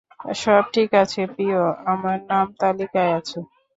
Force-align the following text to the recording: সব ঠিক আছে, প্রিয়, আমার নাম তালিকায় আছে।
সব 0.35 0.63
ঠিক 0.73 0.89
আছে, 1.03 1.21
প্রিয়, 1.33 1.59
আমার 1.85 2.17
নাম 2.29 2.47
তালিকায় 2.59 3.11
আছে। 3.19 3.39